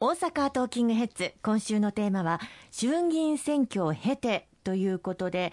[0.00, 1.34] 大阪トーキングヘッズ。
[1.42, 5.52] 今週のテーマは衆議院選挙を経てということで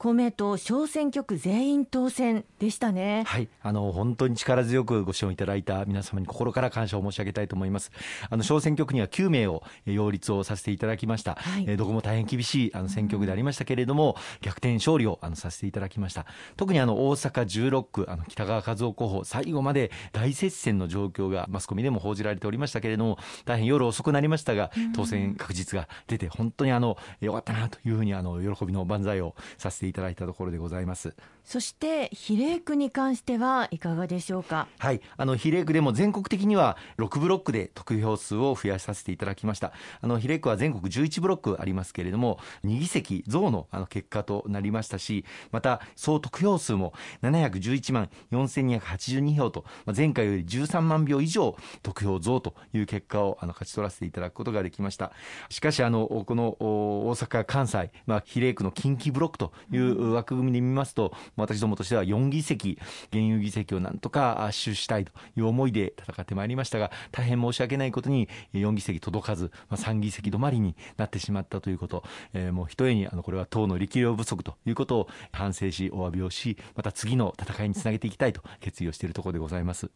[0.00, 3.22] 公明党小選挙区全員当選でしたね。
[3.26, 7.92] はい、あの本当に力強くご支援いただいた皆様に心から感謝を申し上げたいと思います。
[8.30, 11.34] あの小選挙区には9名を擁立をさせていただきました。
[11.34, 16.24] はい、えどこも大変厳しいあの選挙区でありましたけれども、逆転勝利をあのさせていただきました。
[16.56, 31.14] 特にあの大阪16区あの北川和夫候補最後まで大接戦の状況がマスコミでも報じられておりましたけれども、大変夜遅くなりましたが当選確実が出て本当にあの良かったなというふうにあの喜びの万歳をさせていただいたところでございます。
[31.44, 34.68] そして比例区に関してはいかがでしょうか？
[34.78, 35.00] はい。
[35.16, 39.72] あの比例区でも全国的には6ブロックで得票数を増やさせていただきました。
[40.00, 55.12] あの比例区は全国11ブロックありますけれども2議席増のあの結果となりましたしまた総得票数も711万4282票と、まあ、前回より13万票以上得票増という結果をあの勝ち取らせていただくことができました。
[55.48, 62.78] しかしあのこの大阪関西、まあ、比例区の近畿ブロックという枠組みで見ますと、私どもとしては4議席、
[63.10, 79.90] 現有議席をなんとか圧縮したいという思いで戦ってまいりましたが、大変申し訳ないことに4議席届かず、まあ、3議席止まりになってしまったということ、えー、もうひとえにあのこれは党の力量不足ということを反省し、お詫びをし、また次の戦いにつなげていきたいと決意をしているところでございます。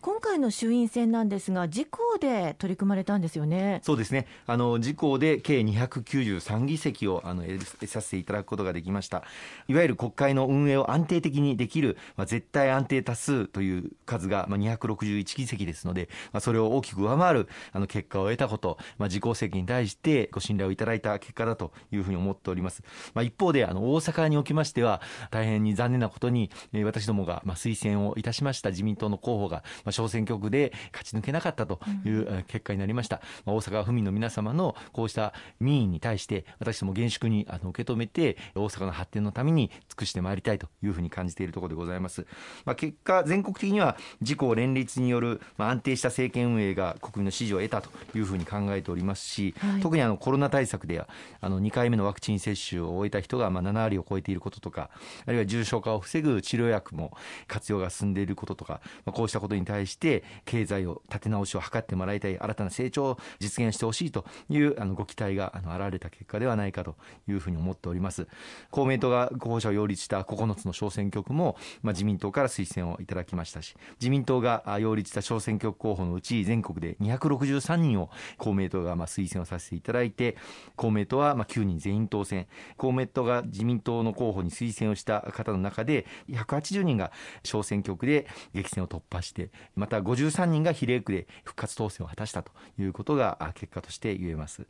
[0.00, 3.80] 今回の衆院選なんですが、自公で取り組まれたんですよね。
[3.82, 9.24] そうですね、あの自公で計293議席をあの得させていただくことができました、
[9.66, 22.82] いわゆる国会の運営を安定的にできる、まあ、絶対安定多数という数が、まあ、261議席ですので、まあ、それを大きく上回るあの結果を得たこと、まあ、自公政権に対してご信頼をいただいた結果だというふうに思っております。
[23.14, 26.50] まあ、一方であの大阪におきましては、大変に残念なことに、
[26.84, 42.26] 私どもがまあ推薦をいたしました自民党の候補が、まあ、小選挙区で勝ち抜けなかったという結果になりました、まあ、大阪府民の皆様のこうした民意に対して私ども厳粛にあの受け止めて大阪の発展のために尽くしてまいりたいというふうに感じているところでございます、
[42.66, 51.08] まあ、結果全国的には自公連立による、まあ、安定した政権運営が国民の支持を得たというふうに考えておりますし、はい、特にあのコロナ対策では
[51.40, 54.90] あの2回目のワクチン接種を終えた人がまあ7割を超えていることとか
[55.24, 57.16] あるいは重症化を防ぐ治療薬も
[57.46, 66.96] 活用が進んでいることとか、まあ、こうしたことに対して経済を立て直しを図ってもらいたい新たな成長を実現してほしいというあのご期待があの現れた結果ではないかと
[67.28, 68.26] いうふうに思っております。
[68.70, 80.36] 公明党が候補者を擁立した9つの小選挙区も、まあ、自民党から推薦をいただきましたし自民党が擁立した小選挙区候補のうち全国で263人を公明党がまあ推薦をさせていただいて
[80.76, 82.46] 公明党はまあ9人全員当選。
[82.76, 87.12] 公明党が自民党の候補に推薦をした方の中で180人が
[87.44, 94.66] 小選挙区で激戦を突破してまた53人が比例区で復活当選を果たしたということが結果として言えます。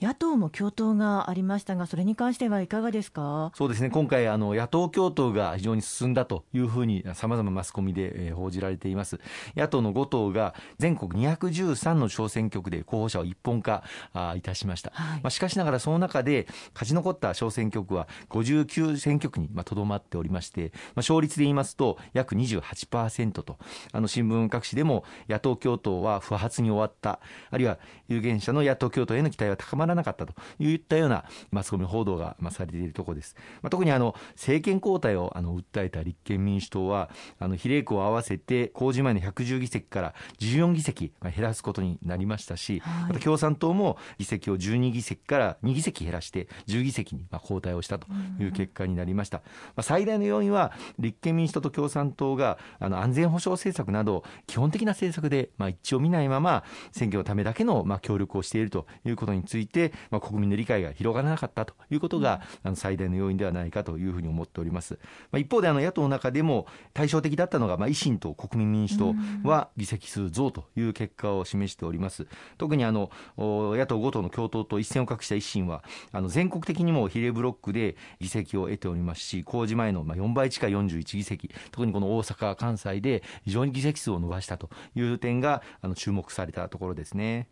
[0.00, 3.52] 野党も共闘がありましたが、それに関してはいかがですか？
[3.54, 9.20] そうですね、今回、あの野党共闘が非常に進んだというふうに、さまざまマスコミで、えー、報じられています。
[9.54, 13.84] 野党の5党が全国213の小選挙区で候補者を一本化
[14.14, 14.90] あいたしました。
[14.94, 23.58] はい、まあ、しかしながら、その中で勝ち残った小選挙区は59選挙区にとどまっておりまして、まあ、勝率で言いますと、約28%と、
[23.92, 27.78] あの新聞各紙でも野党共闘は不発に終わった、あるいは
[28.08, 33.36] 有権者の野党共闘への期待は高まららなかったといったようなマスコミ報道がされているところです。
[33.62, 48.06] まあ、特にあの政権交代をあの訴えた立憲民主党はあの比例区を合わせて公示前の110議席から14議席減らすことになりましたし、はい、また共産党も議席を12議席から2議席減らして10議席にまあ交代をしたと
[48.38, 49.38] いう結果になりました。
[49.38, 49.44] ま
[49.76, 59.79] あ、最大の要因は立憲民主党と共産党があの安全保障政策など基本的な政策でまあ一致を見ないまま選挙のためだけのまあ協力をしているということについて、
[60.10, 64.98] まあ、国民の理解が広がらなかったということが、あの最大の要因ではないかというふうに思っております。
[65.32, 69.14] まあ、一方であの野党の中でも対照的だったのが、まあ、維新と国民民主党
[69.48, 72.26] は議席数増という結果を示しております。
[72.58, 87.48] 特にあの野党5党の共闘と一線を画した維新はあの全国的にも比例ブロックで議席を得ておりますし公示前のま4倍近い41議席特にこの大阪関西で非常に議席数を伸ばしたという点があの注目されたところですね。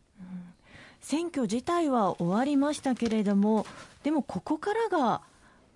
[1.00, 3.66] 選挙自体は終わりましたけれども
[4.02, 5.20] でもここからが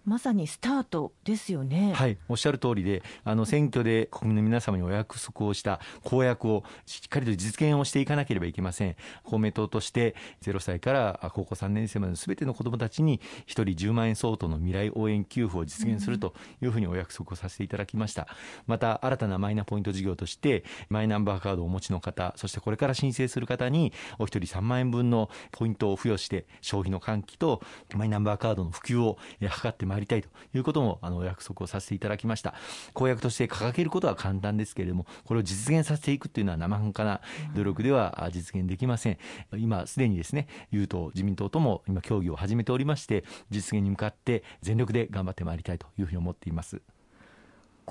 [0.05, 1.93] まさにスタートですよね。
[1.95, 8.97] はい、おっしゃる通りで、あの選挙で国民の皆様にお約束をした公約をしっかりと実現をしていかなければいけません。
[9.23, 18.27] 公明党として0歳から高校3年生までのすべての子どもたちに1人10万円相当の未来応援給付を実現するというふうにお約束をさせていただきました。
[18.67, 27.63] また新たなマイナポイント事業としてマイナンバーカードをお持ちの方、そしてこれから申請する方にお一人3万円分のポイントを付与して消費の喚起と
[27.95, 32.55] マイナンバーカードの普及を図ってまいりたいということもあのお約束をさせていただきました。
[32.95, 37.21] 公約として掲げることは簡単ですけれどもこれを実現させていくというのは生半可な
[37.55, 39.19] 努力では実現できません。
[39.57, 46.81] 今すでにですね与党自民党とも今協議を始めておりまして実現に向かって全力で頑張ってまいりたいというふうに思っています。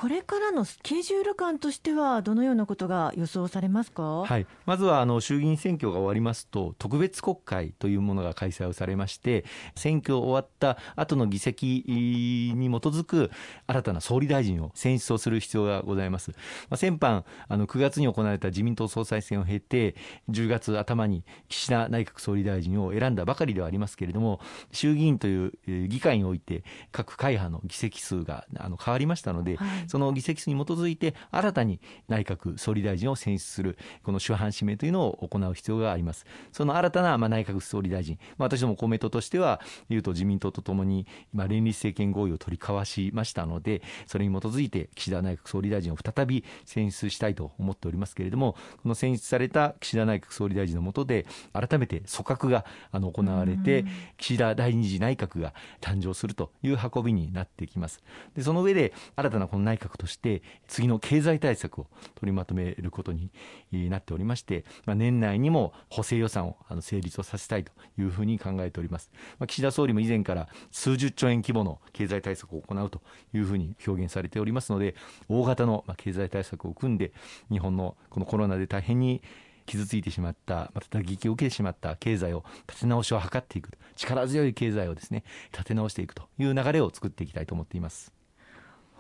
[0.02, 9.46] これからのスケジュール感としては、どのようなことが予想されますか、はい、まずはあの衆議院選挙が終わりますと、特別国会というものが開催をされまして、
[9.76, 13.30] 選挙終わった後の議席に基づく
[13.68, 16.32] 新たな総理大臣を選出をする必要がございます。
[16.32, 16.38] ま
[16.72, 19.94] あ、先般、あの9月に行われた自民党総裁選を経て、
[20.32, 24.40] 10月頭に岸田内閣総理大臣を選んだばかりではありますけれども、
[24.72, 25.54] 衆議院という
[25.88, 36.26] 議会において、各会派の議席数があの変わりましたので、はいその議席数に基づいて新たに内閣総理大臣を選出するこの主犯指名というのを行う必要があります。
[36.54, 39.60] その新たなまあ内閣総理大臣、まあ、私ども公明党としては
[39.90, 53.86] いうと自民党とともに今連立政権合意を取り交わしましたのでそれに基づいて岸田内閣総理大臣を再び選出したいと思っておりますけれどもこの選出された岸田内閣総理大臣の下で改めて組閣があの行われて
[54.18, 58.02] 岸田第二次内閣が誕生するという運びになってきます。
[58.36, 63.32] でその上で新たなこの内閣として次の経済対策を取りまとめることに
[63.72, 73.02] なっておりまして、まあ、年内にも補正予算をあの成立をさせたいというふうに考えております、まあ、岸田総理も以前から数十兆円規模の経済対策を行うと
[73.34, 74.96] いうふうに表現されておりますので
[75.30, 77.12] 大型の経済対策を組んで
[77.50, 79.22] 日本のこのコロナで大変に
[79.66, 88.21] 傷ついてしまった、また打撃を受けてしまった経済を立て直しを図っていく力強い経済をですね立て直していくという流れを作っていきたいと思っています。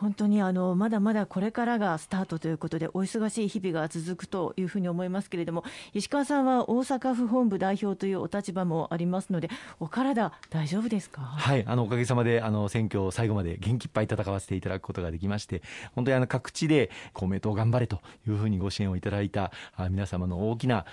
[0.01, 5.63] 本当にあのまだまだこれからがスタートということで、お忙しい日々が続くというふうに思いますけれども、
[5.93, 11.21] 石川さんは大阪府本部代表というお立場もありますので、お体、大丈夫ですか？
[11.21, 15.61] はいあのおかげさまであの選挙を最後まで元気いっぱい戦わせていただくことができまして、
[15.93, 19.51] 本当にあの各地で公明党頑張れというふうにご支援をいただいた
[19.91, 20.85] 皆様の大きな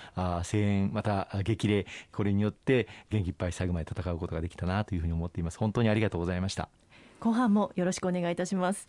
[0.43, 5.57] 声援、また激励、これによって元気いっぱい最後まで戦うことができたなというふうに思っています。
[5.57, 6.69] 本当にありがとうございました。
[7.19, 8.87] 後半もよろしくお願いいたします。